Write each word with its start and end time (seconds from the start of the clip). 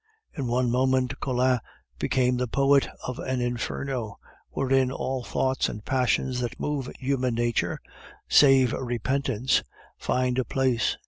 In 0.35 0.47
one 0.47 0.71
moment 0.71 1.19
Collin 1.19 1.59
became 1.99 2.37
the 2.37 2.47
poet 2.47 2.87
of 3.05 3.19
an 3.19 3.39
inferno, 3.39 4.17
wherein 4.49 4.91
all 4.91 5.23
thoughts 5.23 5.69
and 5.69 5.85
passions 5.85 6.39
that 6.39 6.59
move 6.59 6.89
human 6.97 7.35
nature 7.35 7.79
(save 8.27 8.73
repentance) 8.73 9.61
find 9.99 10.39
a 10.39 10.43
place. 10.43 10.97